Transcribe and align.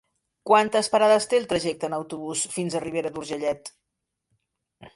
Quantes 0.51 0.87
parades 0.93 1.27
té 1.33 1.37
el 1.41 1.45
trajecte 1.51 1.85
en 1.89 1.95
autobús 1.97 2.47
fins 2.55 2.77
a 2.77 2.81
Ribera 2.87 3.13
d'Urgellet? 3.19 3.73